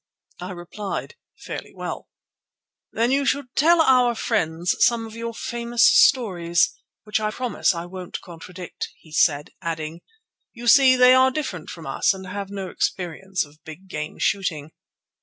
I 0.39 0.49
replied, 0.53 1.13
"Fairly 1.37 1.73
well." 1.75 2.09
"Then 2.91 3.11
you 3.11 3.23
should 3.23 3.55
tell 3.55 3.83
our 3.83 4.15
friends 4.15 4.75
some 4.79 5.05
of 5.05 5.15
your 5.15 5.31
famous 5.35 5.83
stories, 5.83 6.73
which 7.03 7.19
I 7.19 7.29
promise 7.29 7.75
I 7.75 7.85
won't 7.85 8.19
contradict," 8.19 8.87
he 8.97 9.11
said, 9.11 9.51
adding: 9.61 10.01
"You 10.53 10.67
see, 10.67 10.95
they 10.95 11.13
are 11.13 11.29
different 11.29 11.69
from 11.69 11.85
us, 11.85 12.15
and 12.15 12.25
have 12.25 12.49
no 12.49 12.67
experience 12.69 13.45
of 13.45 13.63
big 13.63 13.87
game 13.89 14.17
shooting." 14.17 14.71